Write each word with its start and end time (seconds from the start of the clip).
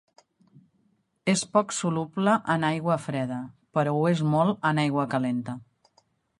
És 1.33 1.43
poc 1.57 1.75
soluble 1.81 2.33
en 2.55 2.65
aigua 2.71 2.97
freda 3.05 3.39
però 3.79 3.95
ho 3.99 4.03
és 4.15 4.27
molt 4.33 4.69
en 4.71 4.85
aigua 4.89 5.09
calenta. 5.17 5.59